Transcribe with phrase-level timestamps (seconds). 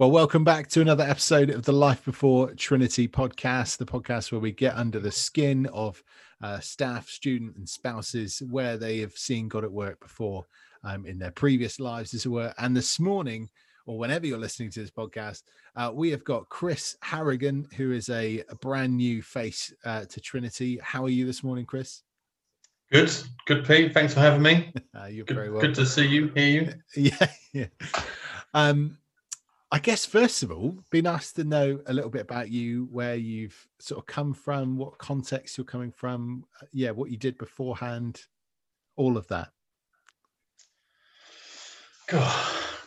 [0.00, 4.40] Well, welcome back to another episode of the Life Before Trinity podcast, the podcast where
[4.40, 6.02] we get under the skin of
[6.42, 10.46] uh, staff, student, and spouses where they have seen God at work before
[10.84, 12.54] um, in their previous lives, as it were.
[12.56, 13.50] And this morning,
[13.84, 15.42] or whenever you're listening to this podcast,
[15.76, 20.18] uh, we have got Chris Harrigan, who is a, a brand new face uh, to
[20.18, 20.80] Trinity.
[20.82, 22.04] How are you this morning, Chris?
[22.90, 23.12] Good,
[23.44, 23.92] good, Pete.
[23.92, 24.72] Thanks for having me.
[24.98, 25.60] Uh, you're good, very well.
[25.60, 26.72] Good to see you, hear you.
[27.12, 27.66] yeah, yeah.
[28.54, 28.98] Um,
[29.72, 33.14] I guess first of all, be nice to know a little bit about you, where
[33.14, 37.38] you've sort of come from, what context you're coming from, uh, yeah, what you did
[37.38, 38.22] beforehand,
[38.96, 39.50] all of that.
[42.08, 42.46] God,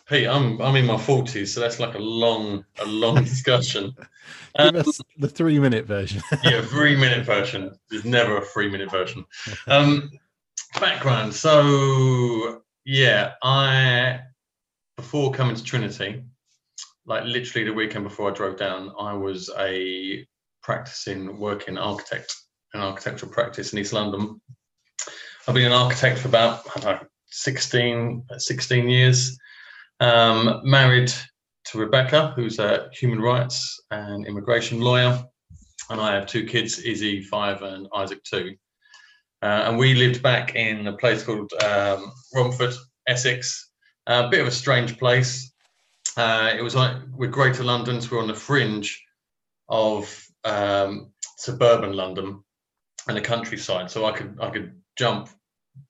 [0.09, 3.95] Pete, I'm I'm in my forties, so that's like a long a long discussion.
[4.57, 6.21] Give um, us the three minute version.
[6.43, 7.73] yeah, three minute version.
[7.89, 9.23] There's never a three minute version.
[9.67, 10.11] Um,
[10.81, 11.33] background.
[11.33, 14.19] So yeah, I
[14.97, 16.25] before coming to Trinity,
[17.05, 20.25] like literally the weekend before I drove down, I was a
[20.61, 22.33] practicing working architect,
[22.73, 24.41] an architectural practice in East London.
[25.47, 29.37] I've been an architect for about know, 16, 16 years.
[29.99, 31.13] Um, married
[31.65, 35.23] to Rebecca, who's a human rights and immigration lawyer.
[35.89, 38.55] And I have two kids, Izzy, five, and Isaac, two.
[39.41, 42.73] Uh, and we lived back in a place called um, Romford,
[43.07, 43.71] Essex.
[44.07, 45.52] A bit of a strange place.
[46.15, 49.03] Uh, it was like with Greater London, so we're on the fringe
[49.67, 52.43] of um, suburban London
[53.07, 53.89] and the countryside.
[53.89, 55.29] So I could I could jump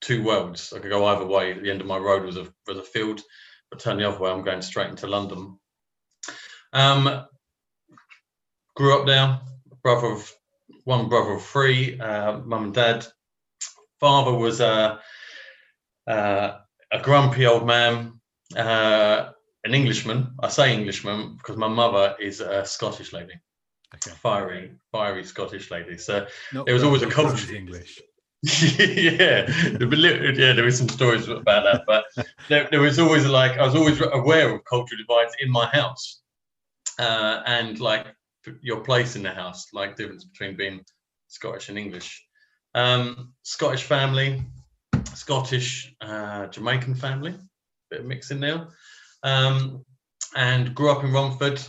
[0.01, 0.73] two worlds.
[0.73, 1.51] I could go either way.
[1.51, 3.21] At the end of my road was a was a field,
[3.69, 5.59] but turn the other way, I'm going straight into London.
[6.71, 7.25] Um,
[8.75, 9.39] grew up there.
[9.83, 10.33] Brother of
[10.85, 11.99] one brother of three.
[11.99, 13.05] Uh, mum and dad.
[13.99, 14.99] Father was a
[16.07, 16.57] uh,
[16.91, 18.19] a grumpy old man.
[18.55, 19.31] Uh,
[19.64, 20.33] an Englishman.
[20.42, 23.33] I say Englishman because my mother is a Scottish lady,
[23.95, 24.16] okay.
[24.17, 25.97] fiery, fiery Scottish lady.
[25.97, 27.56] So Not there was always a culture.
[27.56, 28.02] English.
[28.44, 32.03] yeah, yeah, there was some stories about that, but
[32.50, 36.22] there, there, was always like I was always aware of cultural divides in my house,
[37.00, 38.07] uh, and like
[38.62, 40.84] your place in the house, like difference between being
[41.29, 42.22] Scottish and English.
[42.75, 44.44] Um, Scottish family,
[45.13, 47.35] Scottish uh, Jamaican family,
[47.90, 48.68] bit of mix in there
[49.23, 49.84] um,
[50.35, 51.61] and grew up in Romford.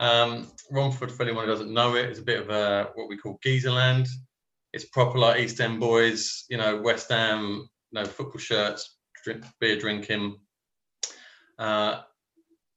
[0.00, 3.16] Um, Romford, for anyone who doesn't know it, is a bit of a what we
[3.16, 4.08] call geezerland.
[4.72, 9.44] It's proper like East End boys, you know, West Ham, you know, football shirts, drink,
[9.60, 10.38] beer drinking.
[11.58, 12.00] Uh,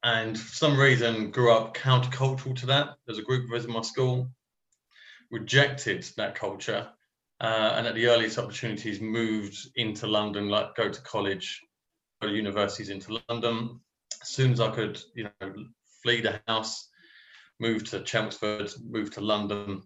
[0.04, 2.90] and for some reason grew up countercultural to that.
[3.06, 4.30] There's a group of us in my school
[5.32, 6.88] rejected that culture,
[7.42, 11.62] uh, and at the earliest opportunities moved into London, like go to college,
[12.22, 13.80] go to universities into London,
[14.26, 15.54] as soon as I could, you know,
[16.02, 16.90] flee the house,
[17.60, 19.84] move to Chelmsford, move to London,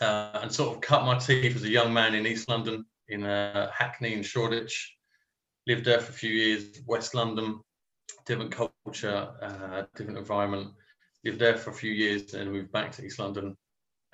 [0.00, 3.22] uh, and sort of cut my teeth as a young man in East London, in
[3.22, 4.92] uh, Hackney and Shoreditch.
[5.68, 7.60] Lived there for a few years, West London,
[8.24, 10.72] different culture, uh, different environment.
[11.24, 13.56] Lived there for a few years, and moved back to East London,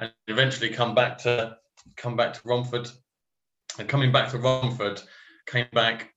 [0.01, 1.57] and eventually come back to
[1.97, 2.91] come back to Romford.
[3.79, 5.01] And coming back to Romford,
[5.47, 6.13] came back,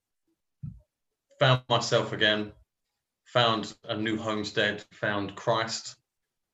[1.40, 2.52] found myself again,
[3.36, 5.98] found a new homestead, found Christ,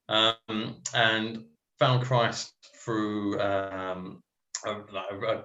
[0.10, 1.46] um, and
[1.80, 2.54] found Christ
[2.84, 4.24] through um,
[4.66, 5.44] a, a,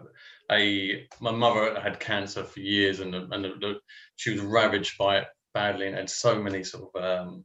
[0.50, 3.46] a, my mother had cancer for years, and and
[4.16, 7.44] she was ravaged by it badly, and had so many sort of um,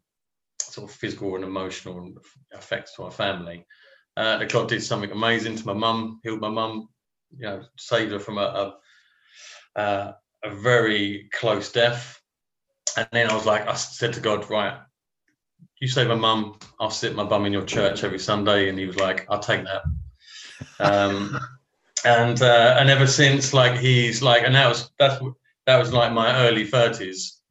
[0.62, 2.14] sort of physical and emotional
[2.54, 3.66] effects to our family.
[4.16, 6.88] Uh, that did something amazing to my mum, healed my mum,
[7.32, 8.76] you know, saved her from a,
[9.76, 10.14] a, uh,
[10.46, 12.21] a very close death
[12.98, 14.78] and then I was like, I said to God, right,
[15.80, 18.70] you say my mum, I'll sit my bum in your church every Sunday.
[18.70, 19.84] And he was like, I'll take that.
[20.80, 21.40] Um,
[22.06, 25.22] and uh, and ever since, like he's like, and that was that's
[25.66, 27.42] that was like my early thirties,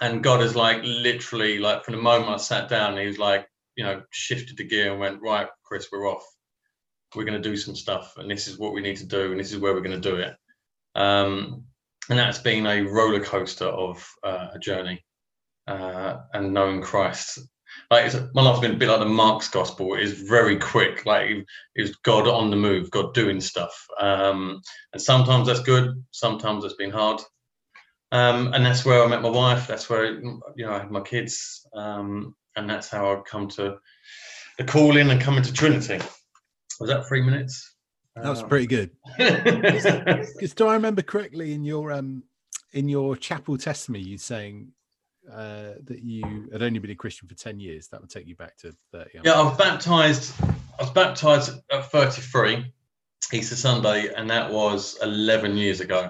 [0.00, 3.48] and God is like literally like from the moment I sat down, he was like,
[3.76, 6.24] you know, shifted the gear and went, right, Chris, we're off.
[7.14, 9.40] We're going to do some stuff, and this is what we need to do, and
[9.40, 10.36] this is where we're going to do it.
[10.94, 11.64] Um,
[12.08, 15.04] and that's been a roller coaster of uh, a journey
[15.66, 17.40] uh, and knowing Christ.
[17.90, 19.94] Like my life's been a bit like the Mark's gospel.
[19.94, 21.04] It is very quick.
[21.06, 23.86] Like it was God on the move, God doing stuff.
[24.00, 24.60] Um,
[24.92, 26.02] and sometimes that's good.
[26.10, 27.20] Sometimes it's been hard.
[28.10, 29.66] Um, and that's where I met my wife.
[29.66, 33.76] That's where you know I had my kids, um, and that's how I've come to
[34.56, 36.00] the calling and coming to Trinity.
[36.80, 37.76] Was that three minutes?
[38.22, 38.90] That was pretty good.
[39.18, 42.22] Because do I remember correctly in your um
[42.72, 44.72] in your chapel testimony, you saying
[45.30, 47.88] uh, that you had only been a Christian for ten years.
[47.88, 49.18] That would take you back to thirty.
[49.24, 50.34] Yeah, I was baptized.
[50.78, 52.72] I was baptized at 33,
[53.32, 56.08] Easter Sunday, and that was 11 years ago.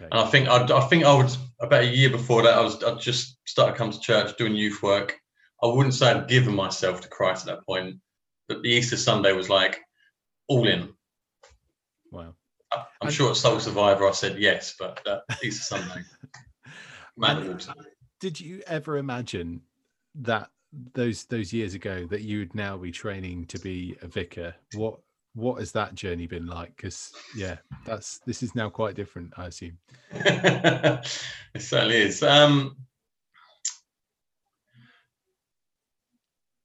[0.00, 0.08] Okay.
[0.10, 2.54] And I think I, I think I was about a year before that.
[2.54, 5.18] I was I just started coming to church doing youth work.
[5.62, 7.96] I wouldn't say I'd given myself to Christ at that point,
[8.48, 9.80] but the Easter Sunday was like
[10.46, 10.94] all in.
[12.10, 12.34] Wow.
[12.72, 16.04] I'm and, sure at Soul Survivor I said yes, but uh, Easter Sunday.
[18.20, 19.62] did you ever imagine
[20.14, 20.50] that
[20.94, 24.54] those those years ago that you would now be training to be a vicar?
[24.74, 24.98] What
[25.34, 26.76] what has that journey been like?
[26.76, 27.56] Because yeah,
[27.86, 29.78] that's this is now quite different, I assume.
[30.10, 31.06] it
[31.58, 32.22] certainly is.
[32.22, 32.76] Um,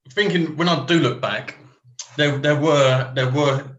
[0.09, 1.57] thinking when I do look back,
[2.17, 3.72] there there were there were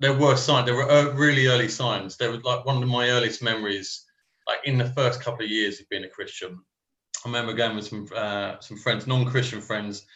[0.00, 0.66] there were signs.
[0.66, 2.16] There were really early signs.
[2.16, 4.04] There was like one of my earliest memories,
[4.46, 6.60] like in the first couple of years of being a Christian.
[7.24, 10.06] I remember going with some uh, some friends, non-Christian friends.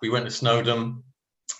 [0.00, 1.02] We went to Snowdon.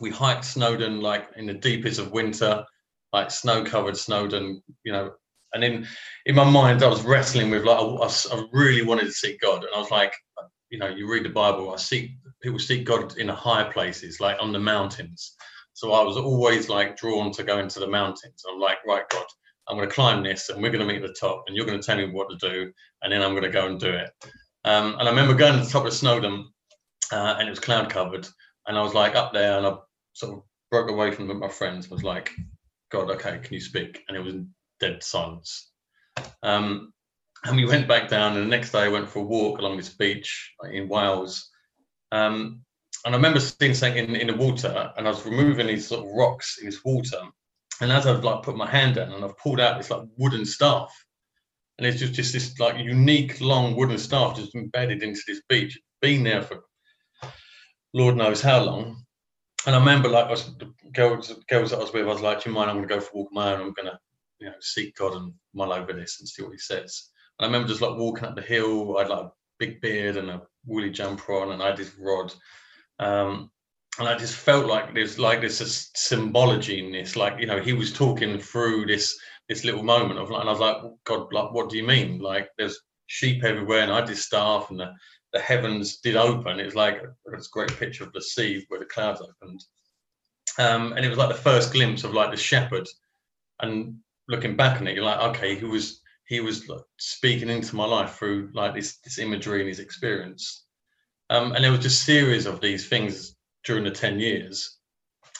[0.01, 2.65] We hiked Snowdon like in the deepest of winter,
[3.13, 4.63] like snow-covered Snowdon.
[4.85, 5.13] You know,
[5.55, 5.87] and in
[6.27, 9.65] in my mind, I was wrestling with like I, I really wanted to seek God,
[9.65, 10.15] and I was like,
[10.71, 11.73] you know, you read the Bible.
[11.73, 15.35] I seek people seek God in the higher places, like on the mountains.
[15.83, 18.45] So I was always like drawn to go into the mountains.
[18.49, 19.27] I'm like, right, God,
[19.67, 21.67] I'm going to climb this, and we're going to meet at the top, and you're
[21.67, 23.91] going to tell me what to do, and then I'm going to go and do
[23.93, 24.09] it.
[24.65, 26.49] Um, and I remember going to the top of Snowdon,
[27.11, 28.29] uh, and it was cloud covered,
[28.69, 29.75] and I was like up there, and I
[30.13, 31.91] sort of broke away from my friends.
[31.91, 32.31] Was like,
[32.93, 34.05] God, okay, can you speak?
[34.07, 34.35] And it was
[34.79, 35.73] dead silence.
[36.45, 36.93] Um,
[37.45, 39.79] and we went back down, and the next day I went for a walk along
[39.79, 41.51] this beach in Wales.
[42.13, 42.61] Um,
[43.05, 46.07] and I remember seeing something in, in the water, and I was removing these sort
[46.07, 47.21] of rocks in this water.
[47.81, 50.45] And as I've like put my hand down, and I've pulled out this like wooden
[50.45, 50.93] staff,
[51.79, 55.79] and it's just just this like unique long wooden staff just embedded into this beach,
[56.01, 56.63] been there for
[57.93, 59.05] Lord knows how long.
[59.67, 62.21] And I remember like I was the girls girls that I was with, I was
[62.21, 62.71] like, Do you mind?
[62.71, 63.99] I'm gonna go for a walk on my own, I'm gonna,
[64.39, 67.11] you know, seek God and mull over this and see what he says.
[67.39, 70.17] And I remember just like walking up the hill, I had like a big beard
[70.17, 72.33] and a woolly jumper on, and I had this rod.
[72.99, 73.51] Um,
[73.99, 77.73] and I just felt like there's like this symbology in this, like you know, he
[77.73, 79.19] was talking through this
[79.49, 82.19] this little moment of, and I was like, God, like, what do you mean?
[82.21, 84.93] Like, there's sheep everywhere, and I did staff, and the,
[85.33, 86.59] the heavens did open.
[86.59, 89.63] It's like it's a great picture of the sea where the clouds opened,
[90.59, 92.89] um, and it was like the first glimpse of like the shepherd.
[93.61, 93.97] And
[94.29, 97.85] looking back on it, you're like, okay, he was he was like, speaking into my
[97.85, 100.65] life through like this this imagery and his experience.
[101.33, 103.35] Um, and there was just series of these things
[103.65, 104.77] during the ten years.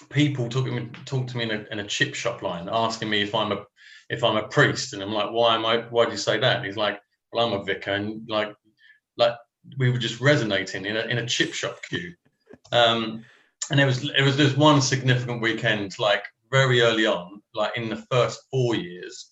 [0.09, 3.35] People talking talk to me in a, in a chip shop line, asking me if
[3.35, 3.65] I'm a
[4.09, 5.83] if I'm a priest, and I'm like, why am I?
[5.91, 6.57] Why do you say that?
[6.57, 6.99] And he's like,
[7.31, 8.55] well, I'm a vicar, and like,
[9.19, 9.35] like
[9.79, 12.15] we were just resonating in a in a chip shop queue.
[12.73, 13.23] Um,
[13.71, 17.91] and it was it was this one significant weekend, like very early on, like in
[17.91, 19.31] the first four years,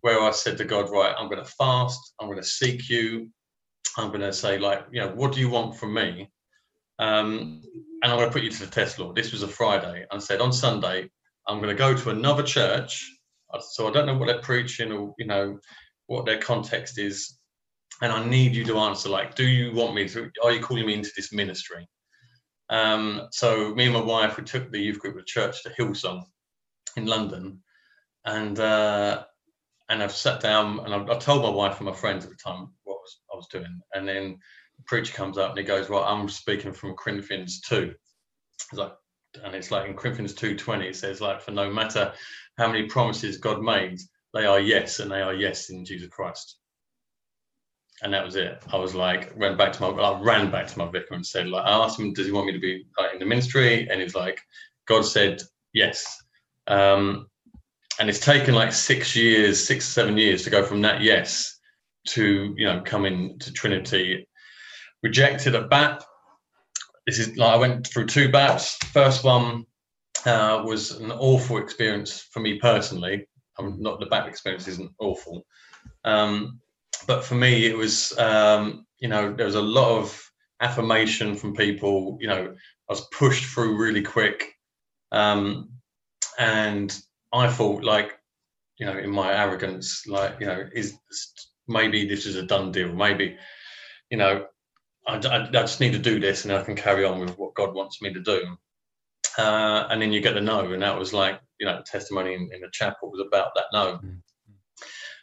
[0.00, 3.28] where I said to God, right, I'm going to fast, I'm going to seek you,
[3.96, 6.30] I'm going to say like, you know, what do you want from me?
[6.98, 7.62] Um,
[8.02, 9.16] and I'm going to put you to the test, Lord.
[9.16, 10.06] This was a Friday.
[10.10, 11.10] I said on Sunday,
[11.46, 13.08] I'm going to go to another church
[13.60, 15.58] so I don't know what they're preaching or you know
[16.06, 17.38] what their context is,
[18.00, 19.08] and I need you to answer.
[19.08, 20.30] Like, do you want me to?
[20.42, 21.86] Are you calling me into this ministry?
[22.70, 26.22] Um, so me and my wife we took the youth group of church to Hillsong
[26.96, 27.62] in London,
[28.24, 29.24] and uh,
[29.88, 32.36] and I've sat down and I, I told my wife and my friends at the
[32.36, 32.68] time
[33.02, 34.38] was, I was doing, and then
[34.76, 37.94] the preacher comes up and he goes, "Well, I'm speaking from Corinthians 2.
[38.54, 38.92] It's like,
[39.44, 42.12] and it's like in Corinthians two twenty, it says like, "For no matter
[42.58, 43.98] how many promises God made,
[44.34, 46.58] they are yes, and they are yes in Jesus Christ.
[48.02, 48.62] And that was it.
[48.72, 51.48] I was like, ran back to my, I ran back to my vicar and said,
[51.48, 53.88] like, I asked him, does he want me to be like, in the ministry?
[53.88, 54.40] And he's like,
[54.88, 55.40] God said
[55.72, 56.04] yes.
[56.66, 57.28] Um,
[58.00, 61.51] and it's taken like six years, six seven years to go from that yes
[62.08, 64.28] to you know coming to Trinity.
[65.02, 66.04] Rejected a BAP.
[67.06, 68.76] This is like I went through two BAPs.
[68.84, 69.64] First one
[70.24, 73.26] uh, was an awful experience for me personally.
[73.58, 75.44] I'm not the BAP experience isn't awful,
[76.04, 76.60] um,
[77.06, 80.30] but for me it was um, you know there was a lot of
[80.60, 82.16] affirmation from people.
[82.20, 82.54] You know
[82.88, 84.52] I was pushed through really quick,
[85.10, 85.70] um,
[86.38, 86.96] and
[87.32, 88.12] I thought like
[88.78, 90.94] you know in my arrogance like you know is
[91.68, 92.92] maybe this is a done deal.
[92.92, 93.36] Maybe
[94.10, 94.46] you know
[95.06, 97.54] I, I, I just need to do this and I can carry on with what
[97.54, 98.56] God wants me to do
[99.38, 102.34] uh, and then you get the no, and that was like you know the testimony
[102.34, 104.14] in, in the chapel was about that no, mm-hmm.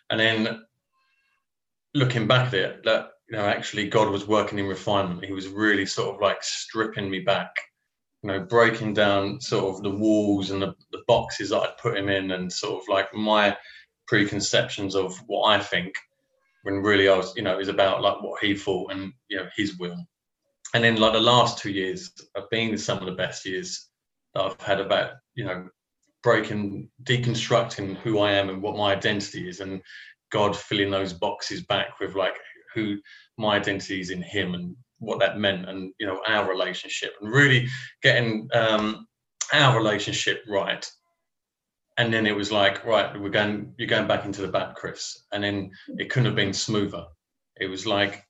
[0.10, 0.64] and then
[1.94, 5.26] looking back at it, that you know, actually God was working in refinement.
[5.26, 7.52] He was really sort of like stripping me back,
[8.24, 11.98] you know, breaking down sort of the walls and the, the boxes that I'd put
[11.98, 13.56] him in and sort of like my
[14.08, 15.94] preconceptions of what I think
[16.64, 19.38] when really I was, you know, it was about like what he thought and, you
[19.38, 19.98] know, his will.
[20.74, 23.90] And then like the last two years have been some of the best years
[24.34, 25.68] that I've had about, you know,
[26.22, 29.82] breaking, deconstructing who I am and what my identity is and
[30.32, 32.36] God filling those boxes back with like
[32.74, 32.98] who
[33.38, 37.32] my identity is in him and what that meant and you know our relationship and
[37.32, 37.68] really
[38.04, 39.08] getting um,
[39.54, 40.86] our relationship right
[42.00, 45.26] and then it was like right we're going you're going back into the BAP chris
[45.32, 47.06] and then it couldn't have been smoother
[47.58, 48.24] it was like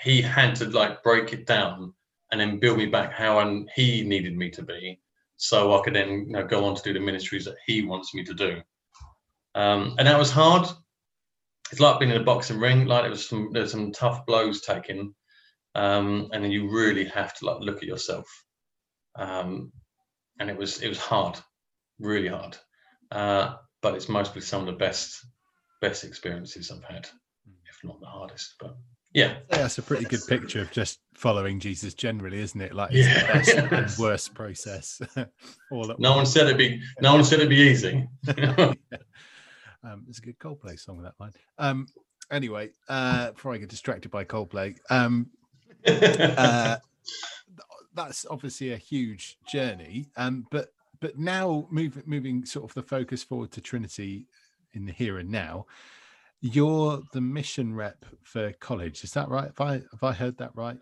[0.00, 1.94] he had to like break it down
[2.30, 5.00] and then build me back how and he needed me to be
[5.36, 8.14] so i could then you know go on to do the ministries that he wants
[8.14, 8.60] me to do
[9.56, 10.66] um, and that was hard
[11.74, 12.86] it's like being in a boxing ring.
[12.86, 15.14] Like there was some there's some tough blows taken,
[15.74, 18.26] um, and then you really have to like look at yourself.
[19.16, 19.72] Um,
[20.38, 21.38] and it was it was hard,
[21.98, 22.56] really hard.
[23.14, 25.24] Uh, but it's mostly some of the best
[25.80, 27.06] best experiences I've had,
[27.68, 28.54] if not the hardest.
[28.58, 28.76] But
[29.12, 32.74] yeah, that's a pretty good picture of just following Jesus generally, isn't it?
[32.74, 35.00] Like it's yeah, the best and worst process.
[35.70, 36.16] all at no once.
[36.16, 38.08] one said it'd be no one said it'd be easy.
[38.36, 38.72] yeah.
[39.84, 41.32] Um, it's a good Coldplay song with that line.
[41.58, 41.86] Um,
[42.30, 45.28] anyway, uh, before I get distracted by Coldplay, um,
[45.86, 46.78] uh,
[47.94, 50.06] that's obviously a huge journey.
[50.16, 50.70] Um, but
[51.04, 54.26] but now moving moving sort of the focus forward to Trinity
[54.72, 55.66] in the here and now,
[56.40, 59.04] you're the mission rep for college.
[59.04, 59.44] Is that right?
[59.44, 60.78] Have I have I heard that right?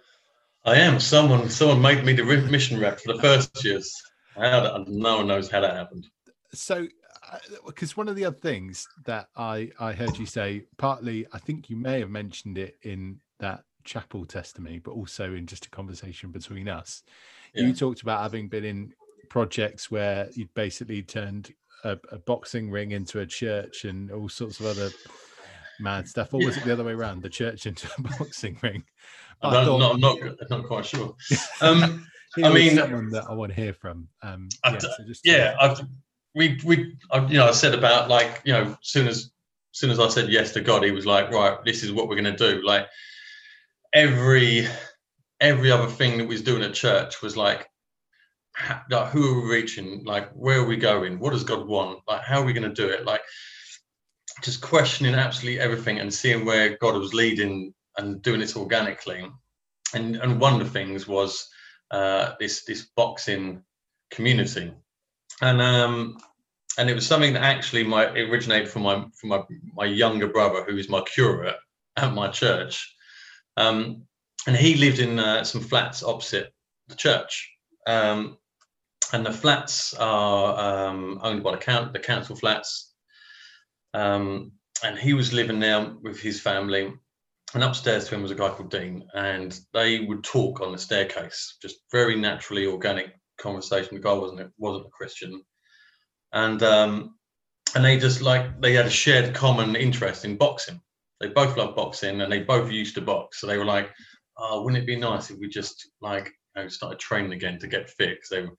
[0.65, 1.01] I am.
[1.01, 4.01] Someone someone made me the mission rep for the first years.
[4.37, 6.07] No one knows how that happened.
[6.55, 6.87] So
[7.33, 11.39] uh, because one of the other things that I I heard you say, partly I
[11.39, 15.71] think you may have mentioned it in that chapel testimony, but also in just a
[15.71, 17.03] conversation between us.
[17.57, 17.67] Yeah.
[17.67, 18.95] You talked about having been in
[19.33, 24.61] projects where you'd basically turned a, a, boxing ring into a church and all sorts
[24.61, 24.91] of other
[25.81, 26.35] mad stuff.
[26.35, 27.23] Or was it the other way around?
[27.23, 28.85] The church into a boxing ring?
[29.41, 30.19] I am not, not,
[30.51, 31.17] not quite sure.
[31.63, 32.07] Um,
[32.45, 34.07] I mean, someone that I want to hear from.
[34.23, 34.89] Um, yeah, so
[35.25, 35.81] yeah I've
[36.35, 36.97] we we
[37.29, 39.31] you know I said about like you know soon as
[39.73, 42.21] soon as I said yes to God, He was like, right, this is what we're
[42.21, 42.65] going to do.
[42.65, 42.87] Like
[43.95, 44.67] every
[45.41, 47.69] every other thing that we was doing at church was like,
[48.91, 50.05] like who are we reaching?
[50.05, 51.19] Like where are we going?
[51.19, 52.01] What does God want?
[52.09, 53.05] Like how are we going to do it?
[53.05, 53.23] Like
[54.43, 59.25] just questioning absolutely everything and seeing where God was leading and doing it organically.
[59.95, 61.49] And and one of the things was
[61.91, 63.63] uh, this this boxing
[64.11, 64.73] community
[65.41, 66.19] and um,
[66.79, 69.43] and it was something that actually my originated from my from my
[69.75, 71.57] my younger brother, who is my curate
[71.97, 72.95] at my church,
[73.57, 74.03] um,
[74.47, 76.53] and he lived in uh, some flats opposite
[76.89, 77.51] the church.
[77.87, 78.39] Um,
[79.13, 82.93] and the flats are um, owned by the, count, the council flats.
[83.95, 84.53] Um,
[84.85, 86.93] and he was living there with his family.
[87.55, 90.79] And upstairs to him was a guy called Dean, and they would talk on the
[90.79, 93.95] staircase, just very naturally, organic conversation.
[93.95, 95.43] The guy wasn't wasn't a Christian,
[96.33, 97.15] and um,
[97.75, 100.81] and they just like they had a shared common interest in boxing.
[101.21, 103.41] They both loved boxing, and they both used to box.
[103.41, 103.91] So they were like,
[104.39, 107.67] "Oh, wouldn't it be nice if we just like you know, started training again to
[107.67, 108.57] get fit?" Because they were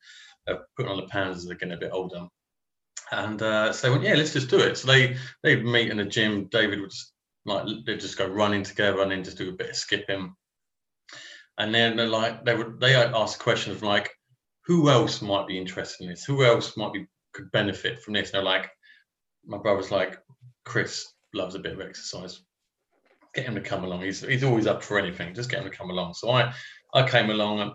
[0.75, 2.27] putting on the pounds as they're getting a bit older.
[3.11, 6.05] And uh, so they "Yeah, let's just do it." So they they'd meet in the
[6.05, 6.47] gym.
[6.51, 7.13] David would just,
[7.45, 10.33] like they'd just go running together and then just do a bit of skipping.
[11.57, 14.09] And then they're like they would they ask questions like,
[14.65, 16.23] who else might be interested in this?
[16.23, 18.29] Who else might be could benefit from this?
[18.29, 18.69] And they're like,
[19.45, 20.17] my brother's like,
[20.65, 22.41] Chris loves a bit of exercise.
[23.35, 24.01] Get him to come along.
[24.01, 25.33] He's he's always up for anything.
[25.33, 26.13] Just get him to come along.
[26.13, 26.53] So I
[26.93, 27.71] I came along and,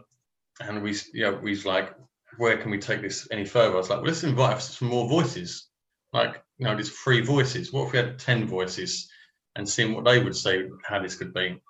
[0.61, 1.95] and we you know we was like,
[2.39, 3.75] where can we take this any further?
[3.75, 5.69] I was like, well, let's invite some more voices.
[6.13, 7.73] Like you know, these three voices.
[7.73, 9.09] What if we had ten voices
[9.57, 11.61] and seeing what they would say how this could be?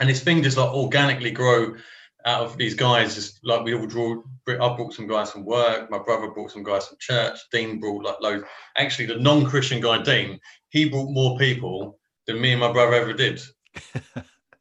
[0.00, 1.74] And this thing just like organically grow
[2.24, 4.22] out of these guys, just like we all draw.
[4.48, 5.90] I brought some guys from work.
[5.90, 7.38] My brother brought some guys from church.
[7.52, 8.44] Dean brought like loads.
[8.76, 10.40] Actually, the non-Christian guy, Dean,
[10.70, 13.40] he brought more people than me and my brother ever did.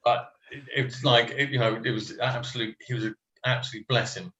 [0.04, 2.76] but it, it's like it, you know, it was absolute.
[2.86, 3.16] He was an
[3.46, 4.32] absolute blessing.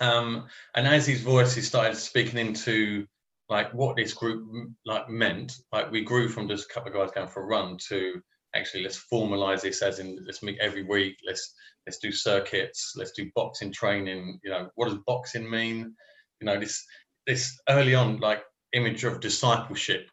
[0.00, 3.06] Um, and as his voices started speaking into
[3.48, 4.44] like what this group
[4.84, 7.78] like meant, like we grew from just a couple of guys going for a run
[7.88, 8.20] to
[8.54, 11.52] actually let's formalize this as in let's meet every week let's
[11.86, 15.94] let's do circuits let's do boxing training you know what does boxing mean
[16.40, 16.82] you know this
[17.26, 20.08] this early on like image of discipleship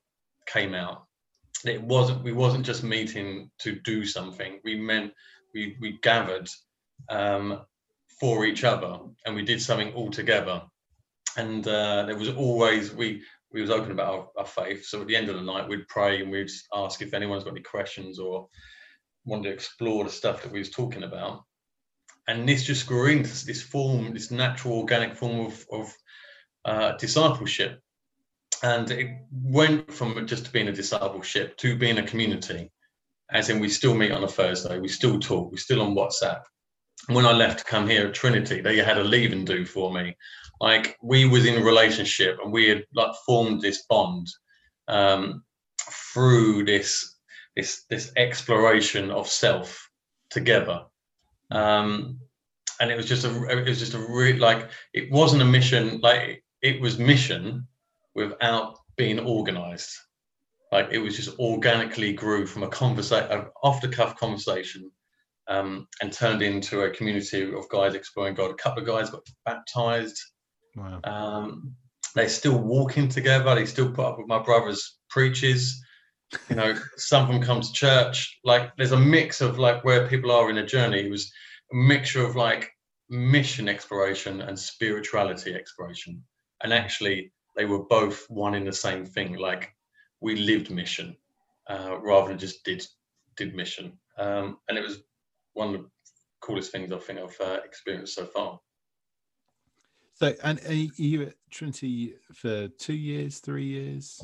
[0.46, 1.06] came out
[1.66, 4.60] it wasn't we wasn't just meeting to do something.
[4.63, 5.13] We meant
[5.54, 6.50] we we gathered
[7.10, 7.62] um,
[8.20, 10.62] for each other and we did something all together.
[11.38, 14.86] And uh, there was always we we was open about our, our, faith.
[14.86, 17.51] So at the end of the night, we'd pray and we'd ask if anyone's got
[17.51, 18.48] any questions or
[19.25, 21.43] wanted to explore the stuff that we was talking about.
[22.27, 25.93] And this just grew into this form, this natural, organic form of, of
[26.65, 27.79] uh, discipleship.
[28.63, 32.72] And it went from just being a discipleship to being a community,
[33.29, 36.41] as in we still meet on a Thursday, we still talk, we're still on WhatsApp.
[37.07, 39.91] When I left to come here at Trinity, they had a leave and do for
[39.91, 40.15] me.
[40.62, 44.27] Like we was in a relationship and we had like formed this bond
[44.88, 45.43] um,
[46.13, 47.17] through this
[47.55, 49.89] this this exploration of self
[50.29, 50.86] together.
[51.51, 52.19] Um,
[52.79, 56.00] and it was just a it was just a real like it wasn't a mission
[56.01, 57.67] like it was mission
[58.15, 59.91] without being organized.
[60.72, 64.89] Like it was just organically grew from a conversation off the cuff conversation
[65.50, 69.21] um, and turned into a community of guys exploring god a couple of guys got
[69.45, 70.19] baptized
[70.75, 71.00] Wow.
[71.03, 71.75] Um,
[72.15, 73.55] they're still walking together.
[73.55, 75.83] They still put up with my brother's preaches.
[76.50, 78.39] You know, some of them come to church.
[78.43, 81.01] Like, there's a mix of like where people are in a journey.
[81.01, 81.31] It was
[81.71, 82.71] a mixture of like
[83.09, 86.23] mission exploration and spirituality exploration.
[86.63, 89.35] And actually, they were both one in the same thing.
[89.35, 89.73] Like,
[90.21, 91.15] we lived mission
[91.69, 92.85] uh, rather than just did
[93.38, 93.93] did mission.
[94.17, 95.00] Um, and it was
[95.53, 95.89] one of the
[96.41, 98.60] coolest things I think I've uh, experienced so far.
[100.15, 104.22] So, and are you at Trinity for two years, three years?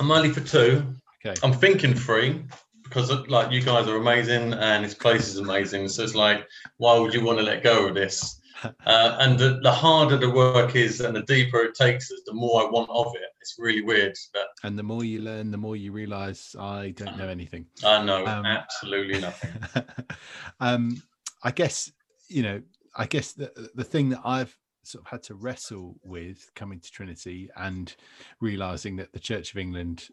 [0.00, 0.94] I'm only for two.
[1.24, 1.38] Okay.
[1.44, 2.44] I'm thinking three
[2.82, 5.88] because like you guys are amazing and this place is amazing.
[5.88, 6.46] So it's like,
[6.78, 8.38] why would you want to let go of this?
[8.86, 12.32] Uh, and the, the, harder the work is and the deeper it takes us, the
[12.32, 13.31] more I want of it.
[13.42, 14.16] It's really weird.
[14.32, 17.66] But, and the more you learn, the more you realize I don't know anything.
[17.84, 19.50] I know um, absolutely nothing.
[20.60, 21.02] um,
[21.42, 21.90] I guess,
[22.28, 22.62] you know,
[22.96, 26.90] I guess the, the thing that I've sort of had to wrestle with coming to
[26.90, 27.94] Trinity and
[28.40, 30.08] realizing that the Church of England,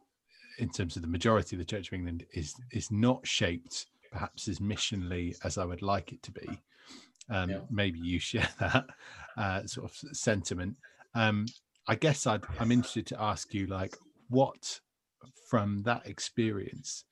[0.58, 4.48] in terms of the majority of the Church of England, is is not shaped perhaps
[4.48, 6.60] as missionally as I would like it to be.
[7.30, 7.60] Um, yeah.
[7.70, 8.86] Maybe you share that
[9.38, 10.78] uh, sort of sentiment.
[11.14, 11.46] Um,
[11.90, 13.96] I guess i I'm interested to ask you, like,
[14.30, 14.80] what
[15.50, 17.04] from that experience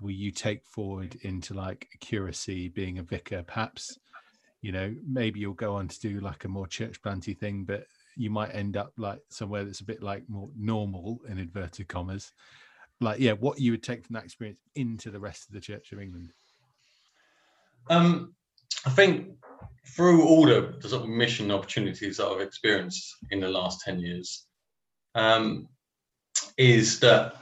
[0.00, 3.98] will you take forward into like curacy, being a vicar, perhaps
[4.62, 7.84] you know maybe you'll go on to do like a more church planty thing but
[8.16, 12.32] you might end up like somewhere that's a bit like more normal in inverted commas.
[13.00, 15.92] Like yeah what you would take from that experience into the rest of the church
[15.92, 16.32] of england.
[17.90, 18.34] Um
[18.86, 19.36] i think
[19.94, 24.00] through all the, the sort of mission opportunities that i've experienced in the last 10
[24.00, 24.46] years
[25.14, 25.68] um
[26.56, 27.34] is that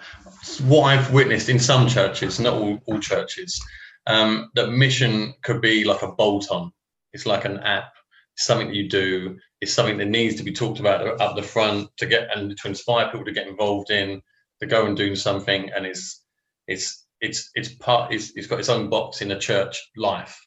[0.62, 3.60] what i've witnessed in some churches not all, all churches
[4.06, 6.72] um, that mission could be like a bolt on
[7.12, 7.92] it's like an app.
[8.36, 9.38] Something that you do.
[9.60, 12.68] It's something that needs to be talked about up the front to get and to
[12.68, 14.22] inspire people to get involved in,
[14.60, 15.70] to go and do something.
[15.74, 16.22] And it's
[16.66, 18.12] it's it's it's part.
[18.12, 20.40] It's, it's got its own box in the church life.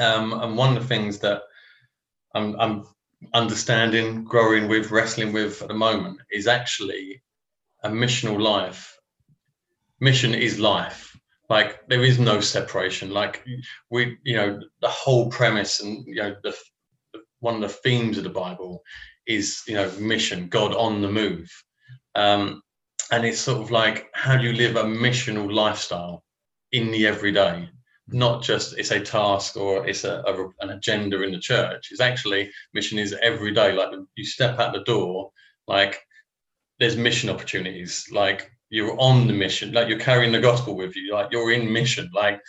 [0.00, 1.42] Um, and one of the things that
[2.34, 2.84] I'm, I'm
[3.32, 7.22] understanding, growing with, wrestling with at the moment is actually
[7.82, 8.98] a missional life.
[10.00, 11.16] Mission is life.
[11.48, 13.10] Like there is no separation.
[13.10, 13.44] Like
[13.90, 16.56] we you know the whole premise and you know the,
[17.40, 18.82] one of the themes of the bible
[19.26, 21.50] is you know mission god on the move.
[22.14, 22.62] Um
[23.10, 26.24] and it's sort of like how do you live a missional lifestyle
[26.72, 27.68] in the everyday
[28.08, 31.88] not just it's a task or it's a, a, an agenda in the church.
[31.90, 33.72] It's actually mission is every day.
[33.72, 35.30] Like you step out the door
[35.66, 36.00] like
[36.78, 38.06] there's mission opportunities.
[38.12, 39.72] Like you're on the mission.
[39.72, 41.12] Like you're carrying the gospel with you.
[41.12, 42.10] Like you're in mission.
[42.14, 42.40] Like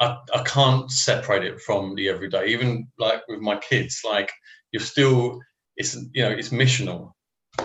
[0.00, 2.46] I, I can't separate it from the everyday.
[2.46, 4.30] Even like with my kids like
[4.72, 5.40] you're still
[5.76, 7.12] it's you know it's missional.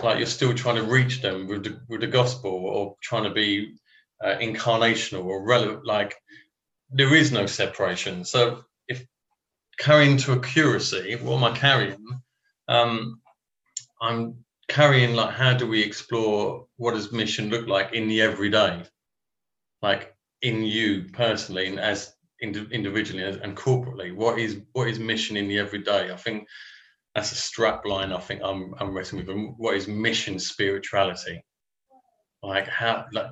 [0.03, 3.29] Like you're still trying to reach them with the, with the gospel or trying to
[3.29, 3.75] be
[4.23, 5.85] uh, incarnational or relevant.
[5.85, 6.15] Like
[6.95, 8.23] there is no separation.
[8.23, 9.05] So if
[9.77, 12.07] carrying to a curacy what am i carrying?
[12.69, 13.21] Um
[14.01, 18.83] i'm carrying like how do we explore what does mission look like in the everyday?
[19.81, 24.15] Like in you personally and as ind- individually and corporately.
[24.15, 26.11] What is what is mission in the everyday?
[26.11, 26.47] I think
[27.13, 29.53] that's a strap line i think i'm i'm wrestling with.
[29.57, 31.43] What is mission spirituality?
[32.41, 33.31] Like how like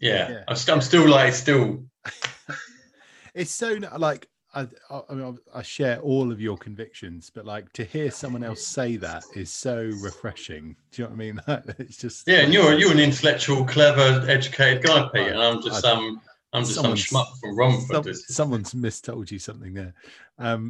[0.00, 0.44] yeah, yeah.
[0.48, 1.84] I'm, st- I'm still like still
[3.34, 7.84] it's so like I, I, mean, I share all of your convictions, but like to
[7.84, 10.74] hear someone else say that is so refreshing.
[10.90, 11.74] Do you know what I mean?
[11.78, 12.40] it's just yeah.
[12.40, 16.20] And you're you're an intellectual, clever, educated guy, Pete, and I'm just I, um
[16.52, 18.04] I'm just some schmuck from Romford.
[18.04, 19.94] Some, someone's mistold you something there.
[20.38, 20.68] Um,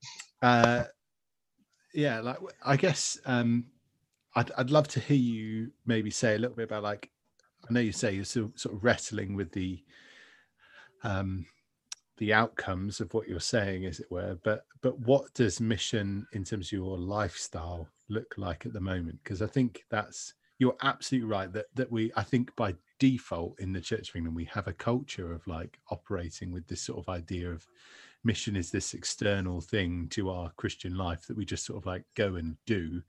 [0.42, 0.84] uh,
[1.94, 3.64] yeah, like I guess um,
[4.34, 7.10] I'd I'd love to hear you maybe say a little bit about like
[7.68, 9.82] I know you say you're still sort of wrestling with the
[11.04, 11.46] um
[12.18, 14.38] the outcomes of what you're saying, as it were.
[14.44, 19.18] But but what does mission in terms of your lifestyle look like at the moment?
[19.22, 23.72] Because I think that's you're absolutely right that that we I think by default in
[23.72, 27.08] the Church of England we have a culture of like operating with this sort of
[27.08, 27.66] idea of
[28.22, 32.04] mission is this external thing to our Christian life that we just sort of like
[32.14, 33.02] go and do.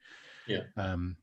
[0.48, 0.64] Yeah.
[0.76, 1.18] Um,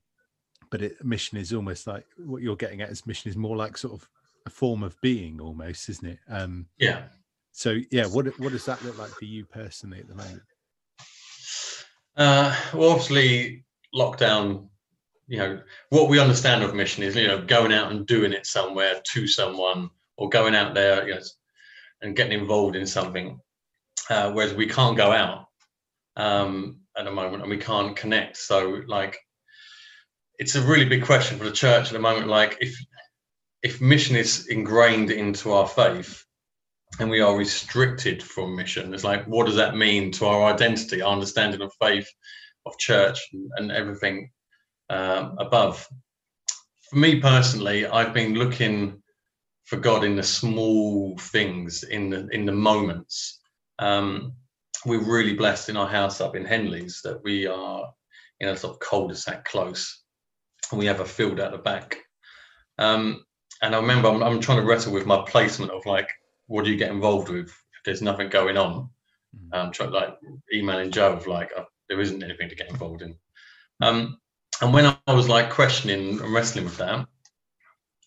[0.70, 3.76] but it, mission is almost like what you're getting at is mission is more like
[3.76, 4.08] sort of
[4.46, 6.18] a form of being almost, isn't it?
[6.28, 7.04] Um, yeah.
[7.52, 10.42] so yeah what what does that look like for you personally at the moment?
[12.16, 14.68] Uh, well obviously lockdown
[15.26, 18.46] you know what we understand of mission is you know going out and doing it
[18.46, 21.20] somewhere to someone or going out there you know,
[22.02, 23.40] and getting involved in something.
[24.08, 25.46] Uh, whereas we can't go out
[26.16, 28.36] um, at the moment and we can't connect.
[28.36, 29.18] So like
[30.38, 32.26] it's a really big question for the church at the moment.
[32.26, 32.76] Like if
[33.62, 36.24] if mission is ingrained into our faith
[36.98, 38.92] and we are restricted from mission.
[38.92, 42.08] It's like, what does that mean to our identity, our understanding of faith,
[42.66, 43.20] of church,
[43.56, 44.30] and everything
[44.88, 45.86] um, above?
[46.90, 49.02] For me personally, I've been looking
[49.64, 53.38] for God in the small things, in the in the moments.
[53.78, 54.32] Um,
[54.84, 57.88] we're really blessed in our house up in Henleaze that we are
[58.40, 60.02] in a sort of cul-de-sac close,
[60.70, 61.98] and we have a field at the back.
[62.78, 63.24] Um,
[63.62, 66.08] and I remember I'm, I'm trying to wrestle with my placement of like
[66.46, 68.90] what do you get involved with if there's nothing going on?
[69.36, 69.58] Mm.
[69.58, 70.18] Um, try, like
[70.52, 73.16] emailing Joe of like uh, there isn't anything to get involved in.
[73.80, 74.18] Um,
[74.60, 77.06] and when I was like questioning and wrestling with that,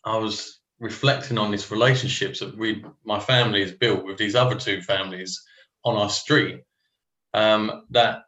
[0.05, 4.55] I was reflecting on these relationships that we, my family, has built with these other
[4.55, 5.41] two families
[5.85, 6.61] on our street.
[7.33, 8.23] Um, that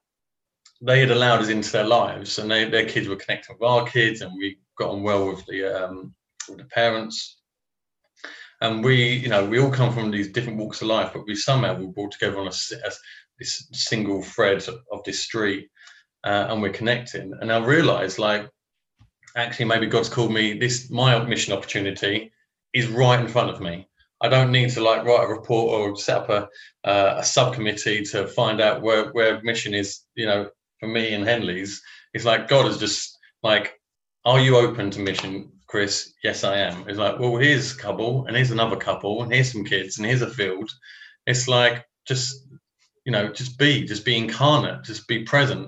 [0.81, 3.85] they had allowed us into their lives, and they, their kids were connecting with our
[3.85, 6.15] kids, and we got on well with the um,
[6.49, 7.37] with the parents.
[8.61, 11.35] And we you know we all come from these different walks of life but we
[11.35, 12.51] somehow we're brought together on a,
[12.85, 12.91] a
[13.37, 15.69] this single thread of this street
[16.23, 17.33] uh, and we're connecting.
[17.41, 18.49] And i realized like
[19.35, 22.31] actually maybe god's called me this my mission opportunity
[22.73, 23.87] is right in front of me.
[24.21, 28.03] I don't need to like write a report or set up a, uh, a subcommittee
[28.05, 31.81] to find out where where mission is you know for me and Henleaze.
[32.13, 33.79] It's like god is just like
[34.23, 36.87] are you open to mission Chris, yes, I am.
[36.87, 40.07] It's like, well, here's a couple, and here's another couple, and here's some kids, and
[40.07, 40.71] here's a field.
[41.27, 42.47] It's like just,
[43.05, 45.67] you know, just be, just be incarnate, just be present.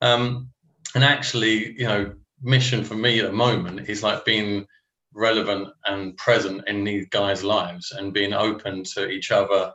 [0.00, 0.48] Um,
[0.94, 4.64] and actually, you know, mission for me at the moment is like being
[5.12, 9.72] relevant and present in these guys' lives and being open to each other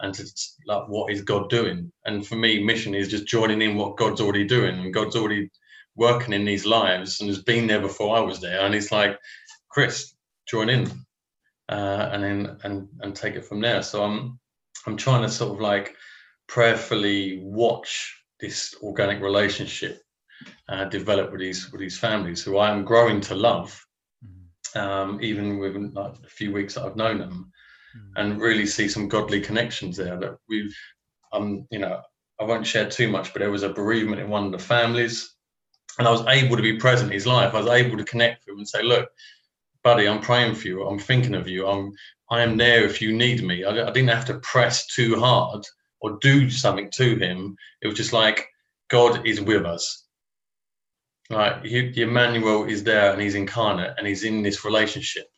[0.00, 0.26] and to
[0.66, 1.92] like what is God doing.
[2.06, 5.48] And for me, mission is just joining in what God's already doing, and God's already
[5.96, 8.60] working in these lives and has been there before I was there.
[8.60, 9.18] And he's like,
[9.70, 10.14] Chris,
[10.46, 10.90] join in,
[11.68, 13.82] uh, and then and and take it from there.
[13.82, 14.38] So I'm
[14.86, 15.94] I'm trying to sort of like
[16.48, 20.02] prayerfully watch this organic relationship
[20.68, 23.84] uh, develop with these with these families who I am growing to love,
[24.24, 24.78] mm-hmm.
[24.78, 27.52] um, even within like a few weeks that I've known them,
[27.96, 28.10] mm.
[28.16, 30.76] and really see some godly connections there that we've.
[31.32, 31.98] Um, you know,
[32.38, 35.31] I won't share too much, but there was a bereavement in one of the families
[35.98, 37.54] and I was able to be present in his life.
[37.54, 39.10] I was able to connect with him and say, "Look,
[39.82, 40.86] buddy, I'm praying for you.
[40.86, 41.66] I'm thinking of you.
[41.66, 41.92] I'm
[42.30, 45.64] I am there if you need me." I, I didn't have to press too hard
[46.00, 47.56] or do something to him.
[47.80, 48.46] It was just like
[48.88, 50.06] God is with us.
[51.30, 55.28] Like he, Emmanuel is there and he's incarnate and he's in this relationship.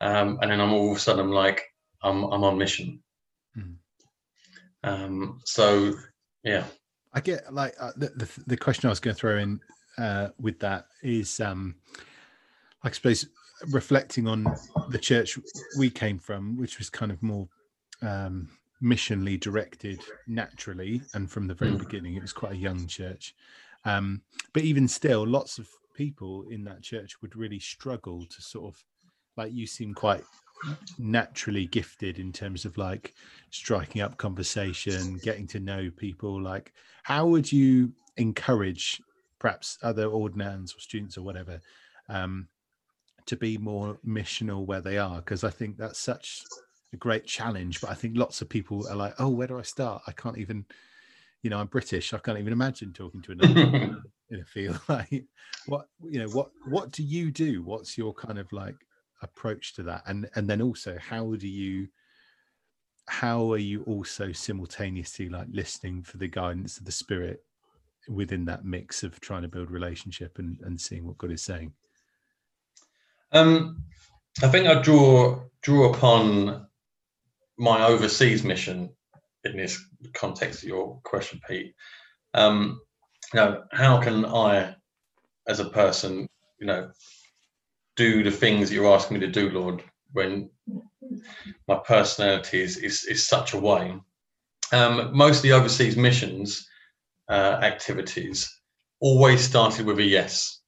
[0.00, 1.62] Um, and then I'm all of a sudden I'm like
[2.02, 3.02] I'm I'm on mission.
[3.56, 3.76] Mm.
[4.84, 5.94] Um, so
[6.44, 6.64] yeah.
[7.12, 9.60] I get like uh, the, the, the question I was going to throw in
[9.98, 11.74] uh, with that is, um,
[12.82, 13.26] I suppose,
[13.70, 14.44] reflecting on
[14.90, 15.38] the church
[15.78, 17.48] we came from, which was kind of more
[18.02, 18.48] um,
[18.82, 21.78] missionally directed naturally, and from the very mm.
[21.78, 23.34] beginning, it was quite a young church.
[23.84, 28.74] Um, but even still, lots of people in that church would really struggle to sort
[28.74, 28.84] of,
[29.36, 30.24] like you seem quite
[30.98, 33.14] naturally gifted in terms of like
[33.50, 36.40] striking up conversation, getting to know people.
[36.40, 39.00] Like, how would you encourage
[39.44, 41.60] perhaps other ordinands or students or whatever
[42.08, 42.48] um,
[43.26, 46.42] to be more missional where they are because i think that's such
[46.94, 47.82] a great challenge.
[47.82, 50.02] But I think lots of people are like, oh, where do I start?
[50.06, 50.64] I can't even,
[51.42, 52.14] you know, I'm British.
[52.14, 54.80] I can't even imagine talking to another in a field.
[54.88, 55.24] Like,
[55.66, 57.62] what you know, what what do you do?
[57.62, 58.76] What's your kind of like
[59.22, 60.04] approach to that?
[60.06, 61.88] And and then also, how do you
[63.06, 67.44] how are you also simultaneously like listening for the guidance of the spirit
[68.08, 71.72] within that mix of trying to build relationship and, and seeing what God is saying?
[73.32, 73.82] Um,
[74.42, 76.66] I think I draw draw upon
[77.58, 78.90] my overseas mission
[79.44, 81.74] in this context of your question, Pete.
[82.34, 82.80] Um,
[83.32, 84.74] you know, how can I,
[85.48, 86.28] as a person,
[86.60, 86.90] you know,
[87.96, 90.50] do the things that you're asking me to do, Lord, when
[91.68, 93.94] my personality is is, is such a way.
[94.72, 96.68] Um, most of the overseas missions
[97.28, 98.50] uh, activities
[99.00, 100.60] always started with a yes.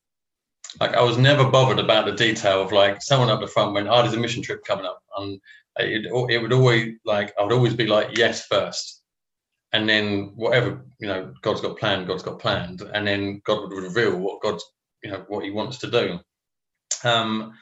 [0.80, 3.88] Like I was never bothered about the detail of like someone up the front went,
[3.88, 5.40] "Oh, there's a mission trip coming up," and
[5.76, 9.02] it, it would always like I would always be like yes first,
[9.72, 13.82] and then whatever you know God's got planned, God's got planned, and then God would
[13.82, 14.64] reveal what God's
[15.02, 16.18] you know what He wants to do.
[17.04, 17.54] Um,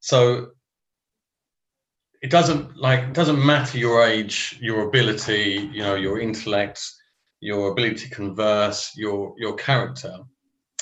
[0.00, 0.50] so
[2.22, 6.82] it doesn't like it doesn't matter your age, your ability, you know, your intellect,
[7.40, 10.18] your ability to converse, your your character.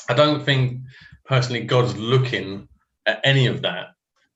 [0.08, 0.80] I don't think
[1.24, 2.68] personally God's looking
[3.06, 3.88] at any of that.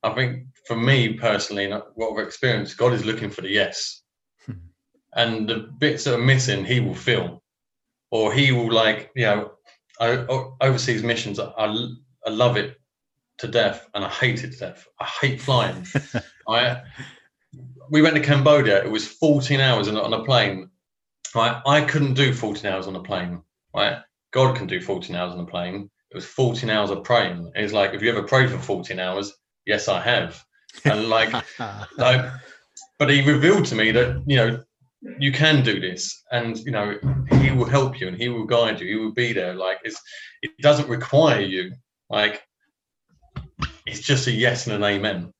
[0.02, 4.02] I think for me personally, what I've experienced, God is looking for the yes,
[4.46, 4.52] hmm.
[5.14, 7.42] and the bits that are missing, He will fill,
[8.10, 9.52] or He will like you know,
[10.00, 10.24] I,
[10.60, 11.38] overseas missions.
[11.38, 11.50] I,
[12.26, 12.76] I love it
[13.38, 14.86] to death, and I hate it to death.
[15.00, 15.86] I hate flying.
[16.48, 16.82] I
[17.90, 18.82] we went to Cambodia.
[18.82, 20.70] It was 14 hours on a plane.
[21.34, 23.42] Right, I couldn't do 14 hours on a plane.
[23.74, 23.98] Right,
[24.32, 25.90] God can do 14 hours on a plane.
[26.10, 27.52] It was 14 hours of praying.
[27.54, 29.32] It's like, have you ever prayed for 14 hours?
[29.64, 30.42] Yes, I have.
[30.84, 31.32] And like,
[31.96, 32.30] like,
[32.98, 34.62] but He revealed to me that you know
[35.18, 36.96] you can do this and you know
[37.40, 40.00] he will help you and he will guide you he will be there like it's
[40.42, 41.72] it doesn't require you
[42.08, 42.44] like
[43.86, 45.32] it's just a yes and an amen.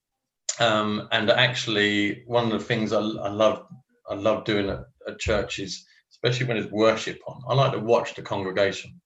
[0.59, 3.67] Um, and actually, one of the things I, I love
[4.13, 8.15] I love doing at, at churches, especially when it's worship on, I like to watch
[8.15, 9.01] the congregation.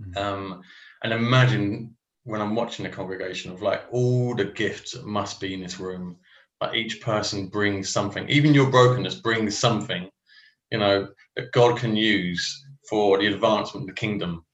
[0.00, 0.16] Mm.
[0.16, 0.62] Um,
[1.02, 5.54] and imagine when I'm watching the congregation of like all the gifts that must be
[5.54, 6.16] in this room.
[6.60, 10.10] Like each person brings something, even your brokenness brings something,
[10.70, 14.44] you know, that God can use for the advancement of the kingdom.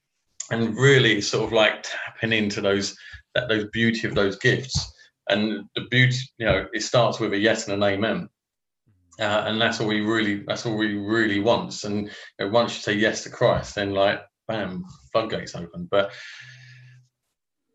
[0.50, 2.96] And really sort of like tapping into those
[3.34, 4.92] that those beauty of those gifts.
[5.28, 8.28] And the beauty, you know, it starts with a yes and an amen.
[9.18, 11.84] Uh, and that's all we really that's all we really want.
[11.84, 15.88] And you know, once you say yes to Christ, then like bam, floodgates open.
[15.90, 16.12] But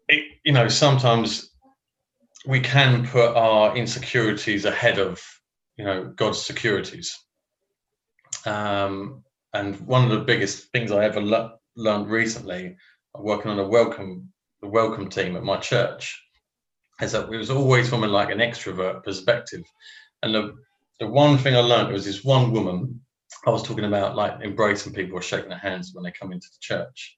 [0.07, 1.51] it, you know, sometimes
[2.45, 5.21] we can put our insecurities ahead of
[5.77, 7.17] you know God's securities.
[8.45, 9.23] Um,
[9.53, 12.75] and one of the biggest things I ever le- learned recently,
[13.15, 16.21] working on a welcome the welcome team at my church
[17.01, 19.63] is that it was always from a, like an extrovert perspective.
[20.21, 20.53] And the,
[21.01, 23.01] the one thing I learned was this one woman,
[23.47, 26.45] I was talking about like embracing people or shaking their hands when they come into
[26.47, 27.17] the church.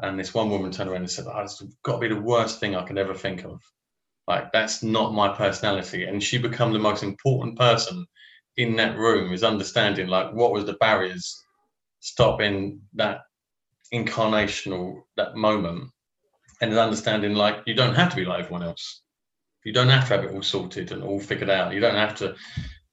[0.00, 2.60] And this one woman turned around and said, oh, it's got to be the worst
[2.60, 3.60] thing I could ever think of.
[4.28, 6.04] Like, that's not my personality.
[6.04, 8.06] And she become the most important person
[8.56, 11.42] in that room is understanding like what was the barriers
[11.98, 13.22] stopping that
[13.92, 15.90] incarnational that moment
[16.60, 19.02] and understanding like you don't have to be like everyone else.
[19.64, 21.72] You don't have to have it all sorted and all figured out.
[21.72, 22.36] You don't have to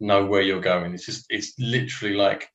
[0.01, 0.93] know where you're going.
[0.93, 2.49] It's just it's literally like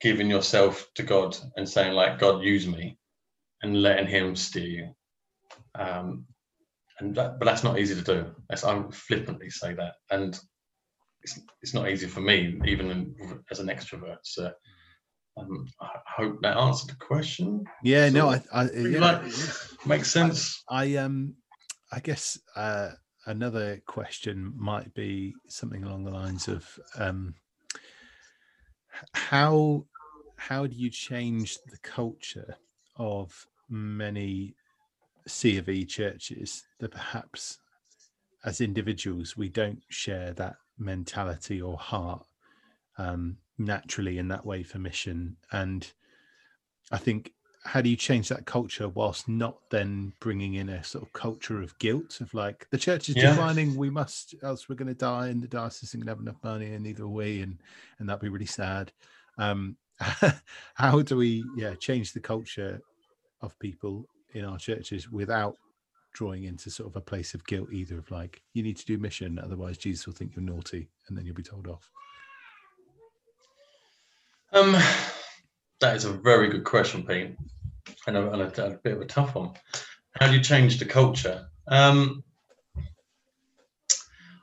[0.00, 2.98] giving yourself to God and saying like God use me
[3.62, 4.88] and letting Him steer you.
[5.78, 6.26] Um,
[6.98, 8.26] and that, but that's not easy to do.
[8.50, 10.38] That's I flippantly say that, and
[11.22, 13.14] it's it's not easy for me even
[13.50, 14.18] as an extrovert.
[14.24, 14.50] So
[15.38, 17.64] um, I hope that answered the question.
[17.84, 20.62] Yeah, so, no, I, I yeah, like, makes sense.
[20.68, 21.34] I, I um,
[21.92, 22.90] I guess uh,
[23.28, 27.34] another question might be something along the lines of um,
[29.12, 29.84] how
[30.36, 32.56] how do you change the culture
[32.96, 34.54] of many
[35.26, 37.58] C of E churches that perhaps
[38.44, 42.24] as individuals we don't share that mentality or heart
[42.96, 45.36] um, naturally in that way for mission?
[45.52, 45.92] And
[46.90, 47.32] i think
[47.64, 51.60] how do you change that culture whilst not then bringing in a sort of culture
[51.60, 53.30] of guilt of like the church is yeah.
[53.30, 56.20] declining we must else we're going to die and the diocese isn't going to have
[56.20, 57.58] enough money and neither are we and
[57.98, 58.92] and that'd be really sad
[59.38, 59.76] um
[60.74, 62.80] how do we yeah change the culture
[63.42, 65.56] of people in our churches without
[66.14, 68.98] drawing into sort of a place of guilt either of like you need to do
[68.98, 71.90] mission otherwise jesus will think you're naughty and then you'll be told off
[74.52, 74.76] um
[75.80, 77.36] that is a very good question pete
[78.06, 79.52] and a, and a, a bit of a tough one.
[80.18, 81.48] How do you change the culture?
[81.66, 82.24] Um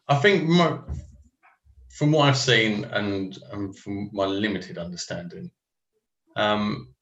[0.08, 0.78] i think my,
[1.90, 5.50] from what i've seen and, and from my limited understanding
[6.36, 6.94] um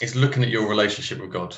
[0.00, 1.56] it's looking at your relationship with god.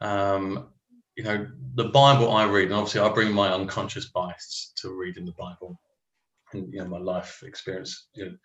[0.00, 0.68] Um,
[1.16, 5.24] you know, the Bible I read, and obviously I bring my unconscious bias to reading
[5.24, 5.80] the Bible,
[6.52, 8.36] and you know my life experience, you know,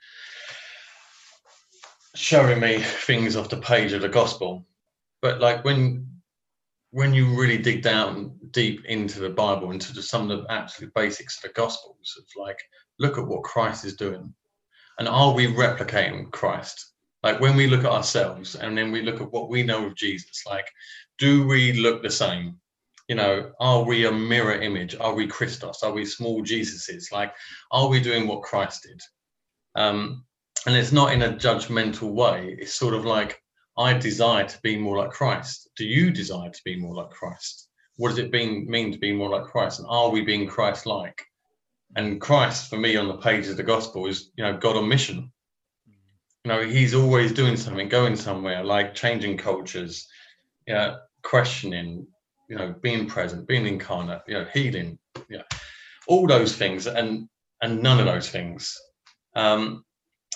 [2.16, 4.66] showing me things off the page of the gospel.
[5.22, 6.08] But like when
[6.92, 11.38] when you really dig down deep into the Bible, into some of the absolute basics
[11.38, 12.60] of the Gospels, of like,
[13.00, 14.32] look at what Christ is doing,
[15.00, 16.92] and are we replicating Christ?
[17.24, 19.96] Like when we look at ourselves, and then we look at what we know of
[19.96, 20.68] Jesus, like
[21.18, 22.58] do we look the same?
[23.08, 24.96] You know, are we a mirror image?
[25.00, 25.84] Are we Christos?
[25.84, 27.12] Are we small Jesuses?
[27.12, 27.34] Like,
[27.72, 29.02] are we doing what Christ did?
[29.76, 30.26] Um,
[30.66, 32.56] and it's not in a judgmental way.
[32.60, 33.42] It's sort of like,
[33.78, 35.70] I desire to be more like Christ.
[35.76, 37.70] Do you desire to be more like Christ?
[37.98, 39.80] What does it mean, mean to be more like Christ?
[39.80, 41.22] And are we being Christ like?
[41.96, 44.88] And Christ, for me, on the page of the gospel, is, you know, God on
[44.88, 45.32] mission.
[46.44, 50.08] You know, he's always doing something, going somewhere, like changing cultures,
[50.68, 52.06] yeah, questioning,
[52.50, 55.00] you know, being present, being incarnate, you know, healing,
[55.30, 55.44] yeah,
[56.08, 57.30] all those things, and
[57.62, 58.78] and none of those things,
[59.36, 59.86] um,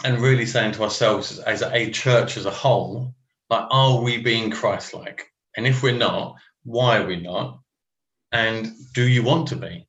[0.03, 3.13] and really saying to ourselves as, as a church as a whole,
[3.49, 5.25] like, are we being Christ-like?
[5.55, 7.59] And if we're not, why are we not?
[8.31, 9.87] And do you want to be?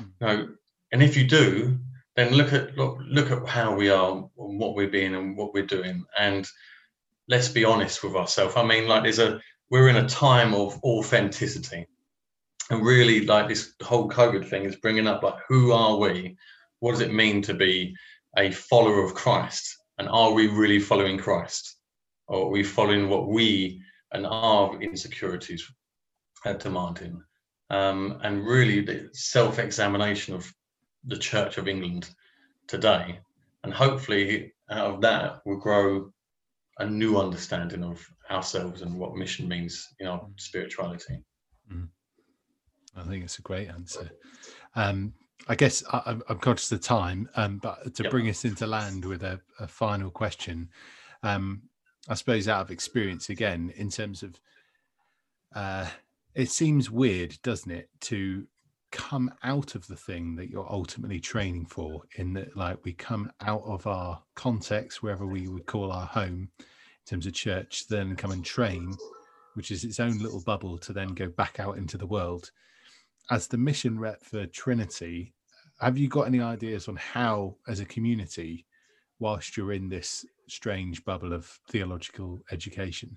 [0.00, 0.04] Mm-hmm.
[0.20, 0.48] No.
[0.92, 1.78] and if you do,
[2.16, 5.54] then look at look, look at how we are and what we're being and what
[5.54, 6.46] we're doing and
[7.30, 8.54] let's be honest with ourselves.
[8.56, 11.86] I mean, like there's a we're in a time of authenticity,
[12.70, 16.36] and really like this whole COVID thing is bringing up like who are we?
[16.80, 17.94] What does it mean to be
[18.36, 19.76] a follower of Christ?
[19.98, 21.76] And are we really following Christ,
[22.26, 25.64] or are we following what we and our insecurities
[26.44, 27.22] are demanding?
[27.68, 30.50] Um, and really, the self-examination of
[31.04, 32.10] the Church of England
[32.66, 33.20] today,
[33.62, 36.10] and hopefully out of that will grow
[36.78, 41.22] a new understanding of ourselves and what mission means in our spirituality.
[41.70, 41.88] Mm.
[42.96, 44.10] I think it's a great answer.
[44.74, 45.12] Um,
[45.48, 48.10] I guess I, am conscious of time, um, but to yep.
[48.10, 50.68] bring us into land with a, a final question,
[51.22, 51.62] um,
[52.08, 54.40] I suppose out of experience again, in terms of,
[55.54, 55.86] uh,
[56.34, 58.46] it seems weird, doesn't it, to
[58.90, 63.30] come out of the thing that you're ultimately training for in that like we come
[63.40, 66.64] out of our context wherever we would call our home in
[67.06, 68.96] terms of church then come and train
[69.54, 72.50] which is its own little bubble to then go back out into the world
[73.30, 75.34] as the mission rep for trinity
[75.80, 78.66] have you got any ideas on how as a community
[79.18, 83.16] whilst you're in this strange bubble of theological education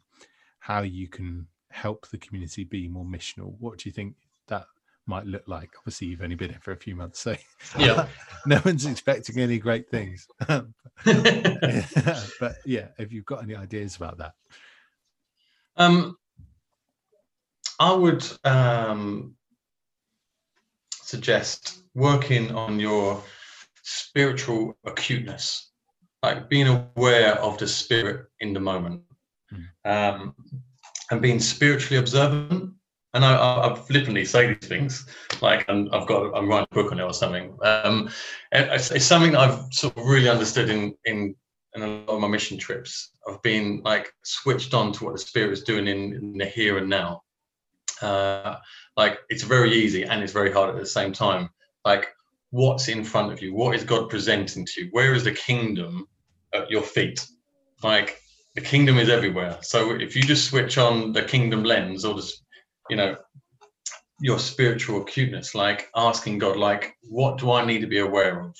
[0.59, 4.15] how you can help the community be more missional what do you think
[4.47, 4.65] that
[5.05, 5.71] might look like.
[5.79, 7.35] Obviously, you've only been here for a few months, so
[7.77, 8.07] yeah,
[8.45, 10.27] no one's expecting any great things.
[10.47, 10.65] but
[12.65, 14.33] yeah, if you've got any ideas about that,
[15.77, 16.17] um,
[17.79, 19.35] I would um,
[21.03, 23.21] suggest working on your
[23.83, 25.71] spiritual acuteness,
[26.21, 29.01] like being aware of the spirit in the moment,
[29.53, 29.65] mm.
[29.85, 30.35] um,
[31.11, 32.73] and being spiritually observant
[33.13, 35.05] and I, I, I flippantly say these things,
[35.41, 37.55] like and i have got, I'm writing a book on it or something.
[37.61, 38.09] Um,
[38.51, 41.35] it's, it's, something I've sort of really understood in, in,
[41.75, 43.11] in a lot of my mission trips.
[43.27, 46.79] I've been like switched on to what the spirit is doing in, in the here
[46.79, 47.21] and now.
[48.01, 48.57] Uh,
[48.97, 51.49] like it's very easy and it's very hard at the same time.
[51.85, 52.07] Like
[52.51, 53.53] what's in front of you?
[53.53, 54.89] What is God presenting to you?
[54.91, 56.07] Where is the kingdom
[56.53, 57.25] at your feet?
[57.81, 58.19] Like
[58.55, 59.57] the kingdom is everywhere.
[59.61, 62.43] So if you just switch on the kingdom lens or just
[62.89, 63.15] you know
[64.19, 68.55] your spiritual acuteness like asking god like what do i need to be aware of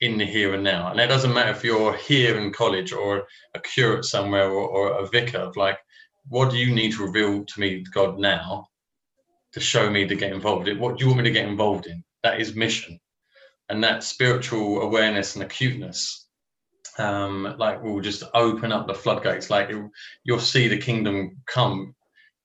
[0.00, 3.26] in the here and now and it doesn't matter if you're here in college or
[3.54, 5.78] a curate somewhere or, or a vicar of like
[6.28, 8.66] what do you need to reveal to me god now
[9.52, 11.86] to show me to get involved in what do you want me to get involved
[11.86, 12.98] in that is mission
[13.68, 16.26] and that spiritual awareness and acuteness
[16.98, 19.76] um, like will just open up the floodgates like it,
[20.24, 21.94] you'll see the kingdom come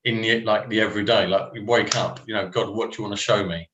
[0.06, 3.04] in the like the everyday, like we wake up, you know, God, what do you
[3.08, 3.70] want to show me?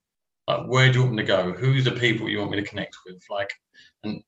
[0.47, 1.53] Like, where do you want me to go?
[1.53, 3.21] Who's the people you want me to connect with?
[3.29, 3.49] Like,
[4.03, 4.21] and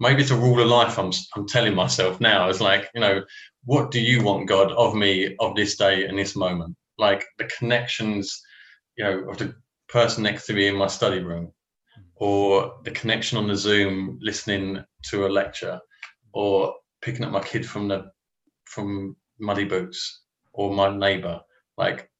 [0.00, 2.48] maybe it's a rule of life I'm, I'm telling myself now.
[2.48, 3.22] It's like you know
[3.64, 6.76] what do you want god of me of this day and this moment?
[6.98, 8.40] Like the connections
[8.96, 9.54] you know of the
[9.88, 11.52] person next to me in my study room
[12.16, 15.80] or the connection on the zoom listening to a lecture
[16.32, 18.10] or picking up my kid from the
[18.64, 20.22] from muddy boots
[20.52, 21.40] or my neighbor.
[21.76, 22.10] Like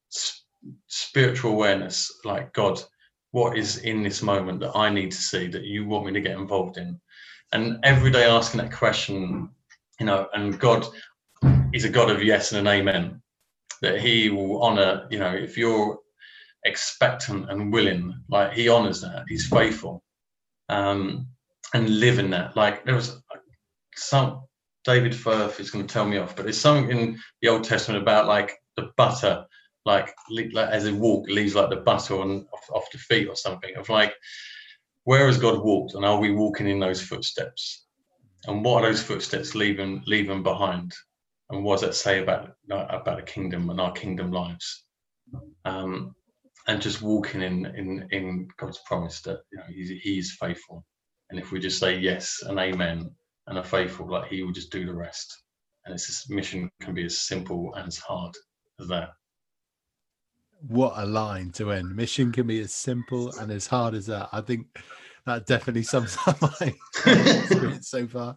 [0.86, 2.80] spiritual awareness like god
[3.30, 6.20] what is in this moment that i need to see that you want me to
[6.20, 7.00] get involved in
[7.52, 9.50] and every day asking that question
[9.98, 10.86] you know and god
[11.72, 13.22] is a god of yes and an amen.
[13.82, 15.98] That he will honor you know if you're
[16.64, 20.02] expectant and willing like he honors that he's faithful
[20.68, 21.26] um
[21.72, 22.56] and live in that.
[22.56, 23.22] Like there was
[23.94, 24.42] some
[24.84, 28.02] david firth is going to tell me off but there's something in the old testament
[28.02, 29.44] about like the butter
[29.86, 33.36] like, like as a walk leaves like the butter on off, off the feet or
[33.36, 34.14] something of like
[35.04, 37.86] where has God walked and are we walking in those footsteps?
[38.46, 40.92] And what are those footsteps leaving leaving behind?
[41.50, 44.84] And what does that say about about the kingdom and our kingdom lives?
[45.64, 46.14] Um,
[46.68, 50.84] and just walking in in in God's promise that you know He, he is faithful.
[51.30, 53.10] And if we just say yes and amen
[53.46, 55.42] and are faithful, like He will just do the rest.
[55.84, 58.34] And it's this mission can be as simple and as hard
[58.80, 59.10] as that.
[60.66, 61.96] What a line to end.
[61.96, 64.28] Mission can be as simple and as hard as that.
[64.32, 64.66] I think
[65.26, 66.74] that definitely sums up my
[67.06, 68.36] experience so far.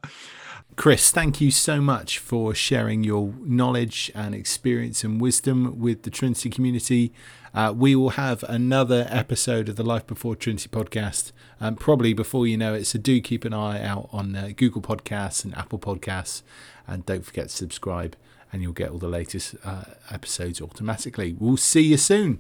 [0.76, 6.10] Chris, thank you so much for sharing your knowledge and experience and wisdom with the
[6.10, 7.14] Trinity community.
[7.54, 12.48] Uh, we will have another episode of the Life Before Trinity podcast, um, probably before
[12.48, 12.86] you know it.
[12.86, 16.42] So do keep an eye out on uh, Google Podcasts and Apple Podcasts,
[16.88, 18.16] and don't forget to subscribe
[18.54, 21.36] and you'll get all the latest uh, episodes automatically.
[21.38, 22.32] We'll see you soon.